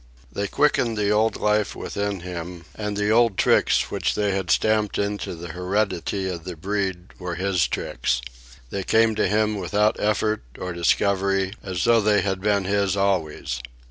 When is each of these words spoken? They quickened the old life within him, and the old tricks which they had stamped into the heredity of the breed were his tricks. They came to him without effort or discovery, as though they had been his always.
They 0.33 0.47
quickened 0.47 0.97
the 0.97 1.11
old 1.11 1.35
life 1.35 1.75
within 1.75 2.21
him, 2.21 2.65
and 2.73 2.97
the 2.97 3.11
old 3.11 3.37
tricks 3.37 3.91
which 3.91 4.15
they 4.15 4.31
had 4.31 4.49
stamped 4.49 4.97
into 4.97 5.35
the 5.35 5.49
heredity 5.49 6.27
of 6.27 6.43
the 6.43 6.55
breed 6.55 7.13
were 7.19 7.35
his 7.35 7.67
tricks. 7.67 8.19
They 8.71 8.81
came 8.83 9.13
to 9.13 9.27
him 9.27 9.59
without 9.59 9.99
effort 9.99 10.41
or 10.57 10.73
discovery, 10.73 11.53
as 11.61 11.83
though 11.83 12.01
they 12.01 12.21
had 12.21 12.41
been 12.41 12.63
his 12.65 12.97
always. 12.97 13.61